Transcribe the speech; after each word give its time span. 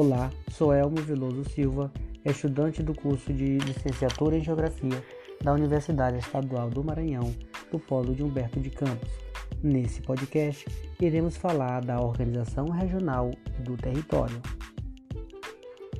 Olá, 0.00 0.30
sou 0.52 0.72
Elmo 0.72 0.98
Veloso 0.98 1.42
Silva, 1.50 1.92
estudante 2.24 2.84
do 2.84 2.94
curso 2.94 3.32
de 3.32 3.58
Licenciatura 3.58 4.36
em 4.36 4.44
Geografia 4.44 5.02
da 5.42 5.52
Universidade 5.52 6.18
Estadual 6.18 6.70
do 6.70 6.84
Maranhão, 6.84 7.34
do 7.72 7.80
Polo 7.80 8.14
de 8.14 8.22
Humberto 8.22 8.60
de 8.60 8.70
Campos. 8.70 9.10
Nesse 9.60 10.00
podcast, 10.00 10.64
iremos 11.00 11.36
falar 11.36 11.84
da 11.84 12.00
organização 12.00 12.68
regional 12.68 13.32
do 13.64 13.76
território. 13.76 14.40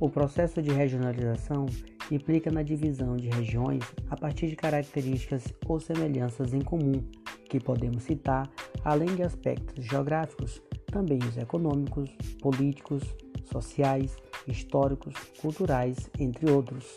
O 0.00 0.08
processo 0.08 0.62
de 0.62 0.70
regionalização 0.70 1.66
implica 2.10 2.50
na 2.50 2.62
divisão 2.62 3.14
de 3.14 3.28
regiões 3.28 3.84
a 4.08 4.16
partir 4.16 4.46
de 4.46 4.56
características 4.56 5.44
ou 5.66 5.78
semelhanças 5.78 6.54
em 6.54 6.62
comum, 6.62 7.04
que 7.44 7.60
podemos 7.60 8.04
citar, 8.04 8.50
além 8.86 9.14
de 9.14 9.22
aspectos 9.22 9.84
geográficos, 9.84 10.62
também 10.86 11.18
os 11.28 11.36
econômicos, 11.36 12.08
políticos, 12.40 13.02
sociais, 13.44 14.16
históricos, 14.46 15.14
culturais, 15.40 16.10
entre 16.18 16.50
outros. 16.50 16.96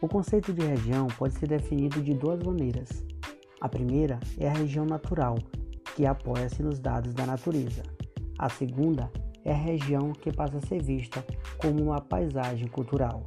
O 0.00 0.08
conceito 0.08 0.52
de 0.52 0.64
região 0.66 1.06
pode 1.06 1.34
ser 1.34 1.48
definido 1.48 2.02
de 2.02 2.14
duas 2.14 2.42
maneiras. 2.42 2.88
A 3.60 3.68
primeira 3.68 4.18
é 4.38 4.48
a 4.48 4.52
região 4.52 4.84
natural, 4.84 5.38
que 5.94 6.04
apoia-se 6.04 6.62
nos 6.62 6.78
dados 6.78 7.14
da 7.14 7.24
natureza. 7.24 7.82
A 8.38 8.48
segunda 8.48 9.10
é 9.44 9.52
a 9.52 9.56
região 9.56 10.12
que 10.12 10.32
passa 10.32 10.58
a 10.58 10.66
ser 10.66 10.82
vista 10.82 11.24
como 11.58 11.82
uma 11.82 12.00
paisagem 12.00 12.66
cultural. 12.66 13.22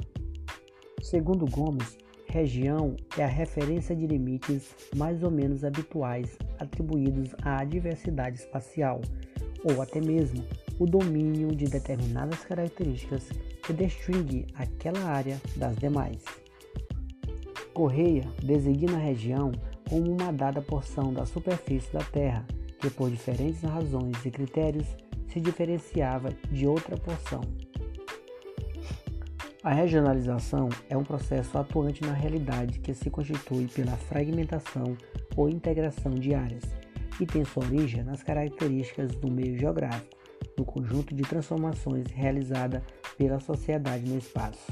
Segundo 1.02 1.46
Gomes, 1.46 1.98
região 2.28 2.96
é 3.18 3.24
a 3.24 3.28
referência 3.28 3.96
de 3.96 4.06
limites 4.06 4.76
mais 4.96 5.24
ou 5.24 5.32
menos 5.32 5.64
habituais 5.64 6.38
atribuídos 6.60 7.34
à 7.44 7.64
diversidade 7.64 8.40
espacial, 8.40 9.00
ou 9.64 9.82
até 9.82 10.02
mesmo 10.02 10.44
o 10.80 10.86
domínio 10.86 11.56
de 11.56 11.66
determinadas 11.66 12.44
características 12.46 13.30
que 13.64 13.74
distingue 13.74 14.46
aquela 14.56 15.04
área 15.04 15.42
das 15.56 15.76
demais. 15.78 16.24
Correia 17.74 18.24
designa 18.44 18.98
a 18.98 19.02
região 19.02 19.52
como 19.90 20.12
uma 20.12 20.32
dada 20.32 20.62
porção 20.62 21.14
da 21.14 21.26
superfície 21.26 21.92
da 21.92 22.04
Terra 22.04 22.46
que, 22.80 22.90
por 22.90 23.10
diferentes 23.10 23.62
razões 23.62 24.26
e 24.26 24.32
critérios, 24.32 24.88
se 25.28 25.40
diferenciava 25.40 26.30
de 26.52 26.68
outra 26.68 26.96
porção. 26.98 27.42
A 29.64 29.74
regionalização 29.74 30.70
é 30.88 30.96
um 30.96 31.04
processo 31.04 31.58
atuante 31.58 32.04
na 32.04 32.14
realidade 32.14 32.80
que 32.80 32.94
se 32.94 33.10
constitui 33.10 33.68
pela 33.68 33.98
fragmentação 33.98 34.96
ou 35.36 35.50
integração 35.50 36.14
de 36.14 36.36
áreas 36.36 36.64
e 37.20 37.26
tem 37.26 37.44
sua 37.44 37.66
origem 37.66 38.04
nas 38.04 38.22
características 38.22 39.16
do 39.16 39.32
meio 39.32 39.58
geográfico, 39.58 40.16
no 40.58 40.66
conjunto 40.66 41.14
de 41.16 41.24
transformações 41.24 42.08
realizada 42.08 42.84
pela 43.18 43.40
sociedade 43.40 44.10
no 44.10 44.18
espaço. 44.18 44.72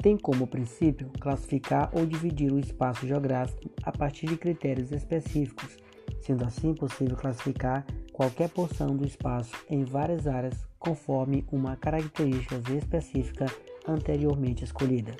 Tem 0.00 0.16
como 0.16 0.46
princípio 0.46 1.10
classificar 1.20 1.90
ou 1.92 2.06
dividir 2.06 2.52
o 2.52 2.58
espaço 2.58 3.06
geográfico 3.06 3.70
a 3.82 3.90
partir 3.90 4.26
de 4.26 4.36
critérios 4.36 4.92
específicos, 4.92 5.76
sendo 6.20 6.44
assim 6.44 6.72
possível 6.72 7.16
classificar 7.16 7.84
qualquer 8.12 8.48
porção 8.48 8.96
do 8.96 9.06
espaço 9.06 9.54
em 9.68 9.84
várias 9.84 10.26
áreas 10.26 10.66
conforme 10.78 11.44
uma 11.50 11.76
característica 11.76 12.56
específica 12.72 13.46
anteriormente 13.86 14.64
escolhida. 14.64 15.16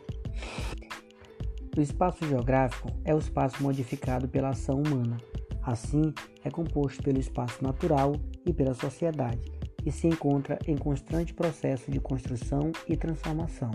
O 1.77 1.81
espaço 1.81 2.27
geográfico 2.27 2.91
é 3.05 3.15
o 3.15 3.19
espaço 3.19 3.63
modificado 3.63 4.29
pela 4.29 4.49
ação 4.49 4.83
humana. 4.83 5.17
Assim, 5.69 6.15
é 6.43 6.51
composto 6.51 7.03
pelo 7.03 7.21
espaço 7.21 7.63
natural 7.63 8.15
e 8.47 8.55
pela 8.55 8.73
sociedade, 8.73 9.53
e 9.85 9.93
se 9.93 10.07
encontra 10.07 10.59
em 10.67 10.75
constante 10.75 11.35
processo 11.35 11.91
de 11.91 12.01
construção 12.01 12.73
e 12.89 12.97
transformação. 12.97 13.71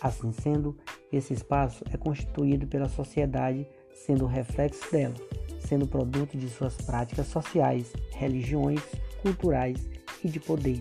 Assim 0.00 0.30
sendo, 0.30 0.76
esse 1.12 1.34
espaço 1.34 1.82
é 1.92 1.96
constituído 1.96 2.68
pela 2.68 2.88
sociedade, 2.88 3.66
sendo 3.92 4.26
reflexo 4.26 4.88
dela, 4.92 5.16
sendo 5.58 5.88
produto 5.88 6.38
de 6.38 6.48
suas 6.48 6.76
práticas 6.76 7.26
sociais, 7.26 7.92
religiões, 8.12 8.80
culturais 9.20 9.90
e 10.22 10.28
de 10.28 10.38
poder. 10.38 10.80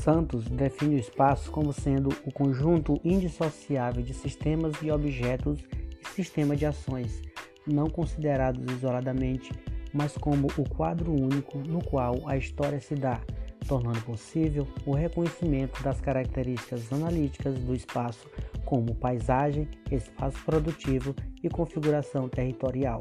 Santos 0.00 0.46
define 0.46 0.94
o 0.94 0.98
espaço 0.98 1.50
como 1.50 1.70
sendo 1.70 2.08
o 2.24 2.32
conjunto 2.32 2.98
indissociável 3.04 4.02
de 4.02 4.14
sistemas 4.14 4.72
de 4.80 4.90
objetos 4.90 5.60
e 6.00 6.08
sistema 6.14 6.56
de 6.56 6.64
ações, 6.64 7.27
não 7.72 7.88
considerados 7.88 8.64
isoladamente, 8.72 9.52
mas 9.92 10.16
como 10.16 10.48
o 10.56 10.68
quadro 10.68 11.12
único 11.12 11.58
no 11.58 11.82
qual 11.82 12.16
a 12.26 12.36
história 12.36 12.80
se 12.80 12.94
dá, 12.94 13.20
tornando 13.66 14.00
possível 14.02 14.66
o 14.86 14.94
reconhecimento 14.94 15.82
das 15.82 16.00
características 16.00 16.92
analíticas 16.92 17.58
do 17.58 17.74
espaço, 17.74 18.28
como 18.64 18.94
paisagem, 18.94 19.68
espaço 19.90 20.42
produtivo 20.44 21.14
e 21.42 21.48
configuração 21.48 22.28
territorial. 22.28 23.00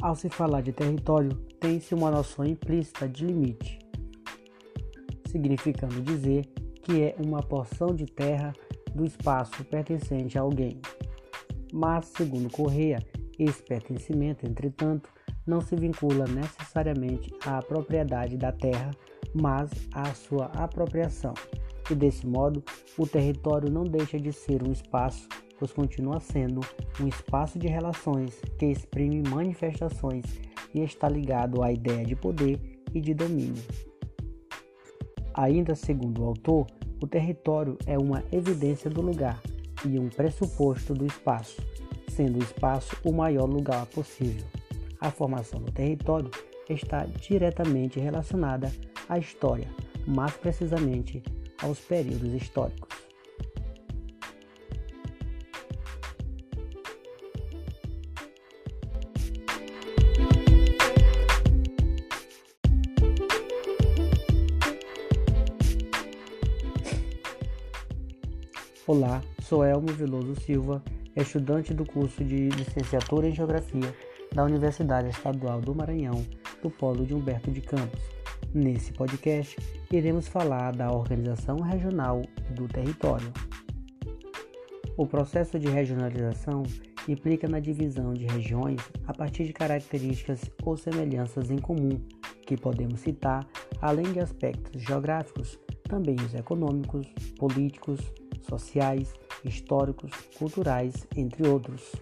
Ao 0.00 0.16
se 0.16 0.28
falar 0.28 0.62
de 0.62 0.72
território, 0.72 1.30
tem-se 1.60 1.94
uma 1.94 2.10
noção 2.10 2.44
implícita 2.44 3.08
de 3.08 3.24
limite, 3.24 3.78
significando 5.28 6.00
dizer 6.02 6.44
que 6.82 7.02
é 7.02 7.14
uma 7.24 7.40
porção 7.40 7.94
de 7.94 8.06
terra 8.06 8.52
do 8.92 9.04
espaço 9.04 9.64
pertencente 9.64 10.36
a 10.36 10.42
alguém. 10.42 10.80
Mas, 11.72 12.06
segundo 12.14 12.50
Correia, 12.50 12.98
esse 13.38 13.62
pertencimento, 13.62 14.46
entretanto, 14.46 15.08
não 15.46 15.60
se 15.60 15.74
vincula 15.74 16.26
necessariamente 16.26 17.34
à 17.46 17.62
propriedade 17.62 18.36
da 18.36 18.52
terra, 18.52 18.90
mas 19.34 19.70
à 19.92 20.12
sua 20.14 20.46
apropriação. 20.46 21.32
E 21.90 21.94
desse 21.94 22.26
modo, 22.26 22.62
o 22.98 23.06
território 23.06 23.70
não 23.70 23.84
deixa 23.84 24.18
de 24.18 24.32
ser 24.32 24.62
um 24.62 24.70
espaço, 24.70 25.26
pois 25.58 25.72
continua 25.72 26.20
sendo 26.20 26.60
um 27.00 27.08
espaço 27.08 27.58
de 27.58 27.66
relações 27.66 28.40
que 28.58 28.66
exprime 28.66 29.22
manifestações 29.28 30.24
e 30.74 30.80
está 30.80 31.08
ligado 31.08 31.62
à 31.62 31.72
ideia 31.72 32.04
de 32.04 32.14
poder 32.14 32.60
e 32.94 33.00
de 33.00 33.14
domínio. 33.14 33.62
Ainda 35.34 35.74
segundo 35.74 36.22
o 36.22 36.26
autor, 36.26 36.66
o 37.02 37.06
território 37.06 37.78
é 37.86 37.98
uma 37.98 38.22
evidência 38.30 38.90
do 38.90 39.00
lugar 39.00 39.40
e 39.84 39.98
um 39.98 40.08
pressuposto 40.08 40.94
do 40.94 41.06
espaço 41.06 41.60
sendo 42.12 42.38
o 42.38 42.42
espaço 42.42 42.96
o 43.02 43.12
maior 43.12 43.48
lugar 43.48 43.86
possível. 43.86 44.44
A 45.00 45.10
formação 45.10 45.60
do 45.60 45.72
território 45.72 46.30
está 46.68 47.04
diretamente 47.04 47.98
relacionada 47.98 48.70
à 49.08 49.18
história, 49.18 49.68
mais 50.06 50.36
precisamente 50.36 51.22
aos 51.62 51.80
períodos 51.80 52.32
históricos. 52.34 52.92
Olá, 68.86 69.22
sou 69.52 69.62
Elmo 69.62 69.88
Veloso 69.88 70.34
Silva 70.40 70.82
estudante 71.14 71.74
do 71.74 71.84
curso 71.84 72.24
de 72.24 72.48
Licenciatura 72.48 73.28
em 73.28 73.34
Geografia 73.34 73.94
da 74.34 74.44
Universidade 74.44 75.10
Estadual 75.10 75.60
do 75.60 75.74
Maranhão, 75.74 76.26
do 76.62 76.70
Polo 76.70 77.04
de 77.04 77.12
Humberto 77.12 77.50
de 77.50 77.60
Campos. 77.60 78.00
Nesse 78.54 78.94
podcast, 78.94 79.58
iremos 79.92 80.26
falar 80.26 80.72
da 80.72 80.90
organização 80.90 81.60
regional 81.60 82.22
do 82.52 82.66
território. 82.66 83.30
O 84.96 85.06
processo 85.06 85.58
de 85.58 85.68
regionalização 85.68 86.62
implica 87.06 87.46
na 87.46 87.60
divisão 87.60 88.14
de 88.14 88.24
regiões 88.24 88.80
a 89.06 89.12
partir 89.12 89.44
de 89.44 89.52
características 89.52 90.50
ou 90.64 90.78
semelhanças 90.78 91.50
em 91.50 91.58
comum, 91.58 92.00
que 92.46 92.56
podemos 92.56 93.00
citar, 93.00 93.46
além 93.82 94.14
de 94.14 94.20
aspectos 94.20 94.80
geográficos, 94.80 95.58
também 95.82 96.16
os 96.24 96.34
econômicos, 96.34 97.06
políticos, 97.36 98.00
sociais, 98.48 99.12
históricos, 99.44 100.10
culturais, 100.38 101.06
entre 101.16 101.46
outros. 101.46 101.92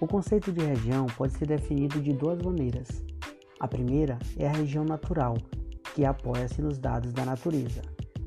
O 0.00 0.06
conceito 0.06 0.52
de 0.52 0.64
região 0.64 1.06
pode 1.06 1.34
ser 1.34 1.46
definido 1.46 2.00
de 2.00 2.12
duas 2.12 2.42
maneiras. 2.42 3.02
A 3.60 3.68
primeira 3.68 4.18
é 4.36 4.46
a 4.46 4.52
região 4.52 4.84
natural, 4.84 5.36
que 5.94 6.04
apoia-se 6.04 6.60
nos 6.60 6.78
dados 6.78 7.12
da 7.12 7.24
natureza. 7.24 7.82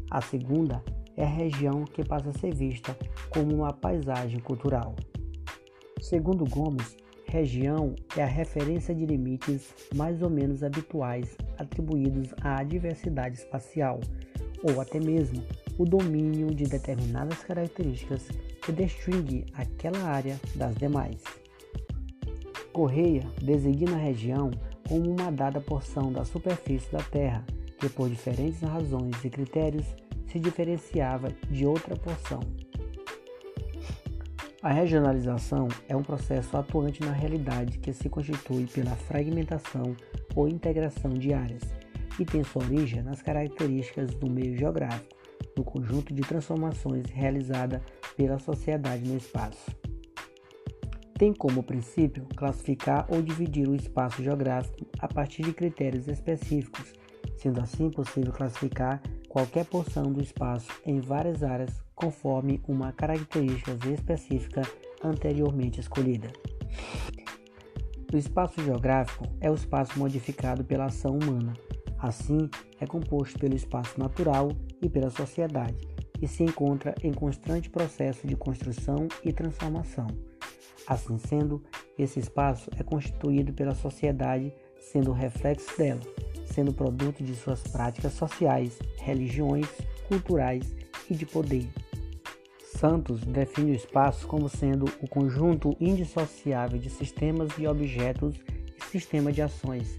A 0.10 0.22
segunda 0.22 0.82
é 1.16 1.24
a 1.24 1.30
região 1.30 1.84
que 1.84 2.04
passa 2.04 2.30
a 2.30 2.34
ser 2.34 2.56
vista 2.56 2.98
como 3.30 3.54
uma 3.54 3.74
paisagem 3.74 4.40
cultural. 4.40 4.96
Segundo 6.02 6.46
Gomes, 6.46 6.96
região 7.26 7.94
é 8.16 8.24
a 8.24 8.28
referência 8.28 8.96
de 8.96 9.06
limites 9.06 9.74
mais 9.96 10.22
ou 10.22 10.30
menos 10.30 10.64
habituais 10.64 11.36
atribuídos 11.58 12.34
à 12.42 12.64
diversidade 12.64 13.38
espacial, 13.38 14.00
ou 14.64 14.80
até 14.80 15.00
mesmo 15.00 15.44
o 15.78 15.86
domínio 15.86 16.54
de 16.54 16.66
determinadas 16.66 17.40
características 17.44 18.28
que 18.62 18.72
distingue 18.72 19.46
aquela 19.54 20.04
área 20.04 20.40
das 20.56 20.76
demais. 20.76 21.24
Correia 22.74 23.24
designa 23.42 23.96
a 23.96 24.00
região 24.00 24.52
como 24.88 25.10
uma 25.10 25.32
dada 25.32 25.60
porção 25.60 26.12
da 26.12 26.24
superfície 26.24 26.92
da 26.92 27.04
Terra, 27.04 27.46
que 27.80 27.90
por 27.90 28.10
diferentes 28.10 28.62
razões 28.62 29.24
e 29.24 29.30
critérios 29.30 29.86
se 30.28 30.40
diferenciava 30.40 31.30
de 31.50 31.66
outra 31.66 31.96
porção. 31.96 32.40
A 34.62 34.72
regionalização 34.72 35.68
é 35.88 35.96
um 35.96 36.04
processo 36.04 36.58
atuante 36.58 37.02
na 37.04 37.12
realidade 37.12 37.78
que 37.78 37.94
se 37.94 38.10
constitui 38.10 38.66
pela 38.66 38.96
fragmentação 38.96 39.96
ou 40.36 40.48
integração 40.48 41.14
de 41.14 41.34
áreas 41.34 41.64
e 42.20 42.26
tem 42.26 42.44
sua 42.44 42.64
origem 42.64 43.04
nas 43.04 43.22
características 43.22 44.14
do 44.16 44.30
meio 44.30 44.58
geográfico, 44.58 45.17
no 45.58 45.64
conjunto 45.64 46.14
de 46.14 46.22
transformações 46.22 47.06
realizada 47.10 47.82
pela 48.16 48.40
sociedade 48.40 49.08
no 49.08 49.18
espaço. 49.18 49.72
Tem 51.18 51.34
como 51.34 51.64
princípio 51.64 52.28
classificar 52.36 53.08
ou 53.10 53.22
dividir 53.22 53.68
o 53.68 53.76
espaço 53.76 54.22
geográfico 54.22 54.86
a 55.00 55.08
partir 55.08 55.42
de 55.44 55.54
critérios 55.54 56.08
específicos, 56.08 56.94
sendo 57.36 57.60
assim 57.60 57.90
possível 57.90 58.32
classificar 58.32 59.02
qualquer 59.28 59.66
porção 59.66 60.12
do 60.12 60.22
espaço 60.22 60.70
em 60.86 61.00
várias 61.00 61.44
áreas 61.44 61.72
conforme 61.96 62.62
uma 62.68 62.92
característica 62.92 63.72
específica 63.90 64.62
anteriormente 65.04 65.80
escolhida. 65.80 66.32
O 68.14 68.16
espaço 68.16 68.64
geográfico 68.64 69.26
é 69.42 69.52
o 69.52 69.56
espaço 69.56 69.98
modificado 70.00 70.64
pela 70.64 70.86
ação 70.86 71.18
humana. 71.18 71.54
Assim, 72.00 72.50
é 72.80 72.86
composto 72.86 73.40
pelo 73.40 73.56
espaço 73.56 74.00
natural 74.00 74.52
e 74.82 74.88
pela 74.90 75.10
sociedade 75.10 75.78
e 76.22 76.28
se 76.28 76.44
encontra 76.44 76.96
em 77.04 77.14
constante 77.14 77.70
processo 77.70 78.28
de 78.28 78.36
construção 78.36 79.08
e 79.24 79.32
transformação. 79.32 80.08
Assim 80.88 81.18
sendo, 81.18 81.62
esse 81.98 82.20
espaço 82.20 82.70
é 82.78 82.84
constituído 82.84 83.54
pela 83.54 83.76
sociedade, 83.76 84.54
sendo 84.80 85.12
reflexo 85.12 85.78
dela, 85.78 86.00
sendo 86.46 86.74
produto 86.74 87.24
de 87.24 87.36
suas 87.36 87.62
práticas 87.62 88.14
sociais, 88.14 88.80
religiões, 88.98 89.68
culturais 90.08 90.76
e 91.10 91.14
de 91.14 91.26
poder. 91.26 91.68
Santos 92.78 93.22
define 93.22 93.72
o 93.72 93.76
espaço 93.76 94.28
como 94.28 94.48
sendo 94.48 94.86
o 95.02 95.08
conjunto 95.08 95.76
indissociável 95.80 96.80
de 96.80 96.90
sistemas 96.90 97.50
de 97.56 97.68
objetos 97.68 98.40
e 98.78 98.84
sistema 98.86 99.32
de 99.32 99.42
ações, 99.42 99.98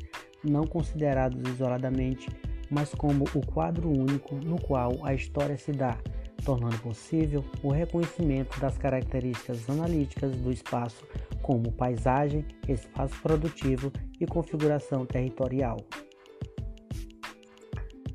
não 0.48 0.66
considerados 0.66 1.40
isoladamente, 1.48 2.28
mas 2.70 2.94
como 2.94 3.24
o 3.34 3.46
quadro 3.46 3.88
único 3.88 4.34
no 4.36 4.60
qual 4.60 4.92
a 5.02 5.14
história 5.14 5.56
se 5.56 5.72
dá, 5.72 5.96
tornando 6.44 6.78
possível 6.78 7.44
o 7.62 7.70
reconhecimento 7.70 8.58
das 8.60 8.76
características 8.76 9.68
analíticas 9.68 10.36
do 10.36 10.52
espaço 10.52 11.06
como 11.42 11.72
paisagem, 11.72 12.44
espaço 12.68 13.14
produtivo 13.22 13.92
e 14.20 14.26
configuração 14.26 15.06
territorial. 15.06 15.78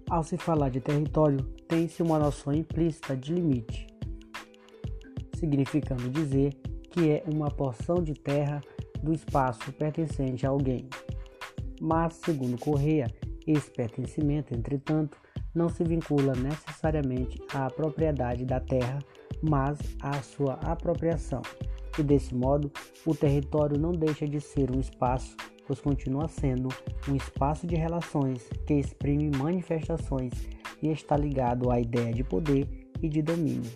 Ao 0.09 0.23
se 0.23 0.37
falar 0.37 0.69
de 0.69 0.79
território, 0.79 1.41
tem-se 1.67 2.03
uma 2.03 2.19
noção 2.19 2.53
implícita 2.53 3.17
de 3.17 3.33
limite 3.33 3.93
significando 5.43 6.09
dizer 6.09 6.53
que 6.89 7.11
é 7.11 7.23
uma 7.27 7.51
porção 7.51 8.01
de 8.01 8.13
terra 8.13 8.61
do 9.01 9.11
espaço 9.11 9.73
pertencente 9.73 10.45
a 10.45 10.49
alguém. 10.49 10.87
Mas, 11.83 12.13
segundo 12.13 12.57
Correia, 12.57 13.13
esse 13.45 13.69
pertencimento, 13.69 14.55
entretanto, 14.55 15.17
não 15.53 15.67
se 15.67 15.83
vincula 15.83 16.31
necessariamente 16.33 17.41
à 17.53 17.69
propriedade 17.69 18.45
da 18.45 18.61
terra, 18.61 18.99
mas 19.41 19.77
à 20.01 20.13
sua 20.21 20.53
apropriação. 20.63 21.41
E 21.99 22.01
desse 22.01 22.33
modo, 22.33 22.71
o 23.05 23.13
território 23.13 23.77
não 23.77 23.91
deixa 23.91 24.25
de 24.25 24.39
ser 24.39 24.71
um 24.71 24.79
espaço, 24.79 25.35
pois 25.67 25.81
continua 25.81 26.29
sendo 26.29 26.69
um 27.09 27.17
espaço 27.17 27.67
de 27.67 27.75
relações 27.75 28.47
que 28.65 28.75
exprime 28.75 29.29
manifestações 29.37 30.31
e 30.81 30.87
está 30.89 31.17
ligado 31.17 31.69
à 31.69 31.81
ideia 31.81 32.13
de 32.13 32.23
poder 32.23 32.65
e 33.01 33.09
de 33.09 33.21
domínio. 33.21 33.69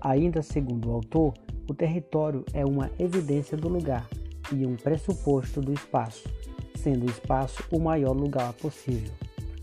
Ainda 0.00 0.42
segundo 0.42 0.88
o 0.88 0.94
autor, 0.94 1.34
o 1.70 1.72
território 1.72 2.44
é 2.52 2.64
uma 2.64 2.90
evidência 2.98 3.56
do 3.56 3.68
lugar 3.68 4.08
e 4.52 4.66
um 4.66 4.76
pressuposto 4.76 5.60
do 5.60 5.72
espaço, 5.72 6.28
sendo 6.76 7.06
o 7.06 7.10
espaço 7.10 7.62
o 7.70 7.78
maior 7.78 8.12
lugar 8.12 8.52
possível. 8.54 9.12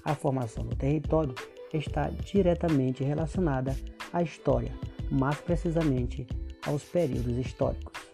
A 0.03 0.15
formação 0.15 0.65
do 0.65 0.75
território 0.75 1.35
está 1.73 2.09
diretamente 2.09 3.03
relacionada 3.03 3.75
à 4.11 4.23
história, 4.23 4.71
mais 5.11 5.39
precisamente 5.41 6.25
aos 6.65 6.83
períodos 6.83 7.37
históricos. 7.37 8.08